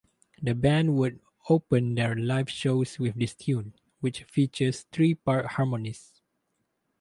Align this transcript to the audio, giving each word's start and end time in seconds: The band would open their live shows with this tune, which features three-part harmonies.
The 0.41 0.55
band 0.55 0.95
would 0.95 1.19
open 1.47 1.93
their 1.93 2.15
live 2.15 2.49
shows 2.49 2.97
with 2.97 3.19
this 3.19 3.35
tune, 3.35 3.75
which 3.99 4.23
features 4.23 4.87
three-part 4.91 5.45
harmonies. 5.45 6.21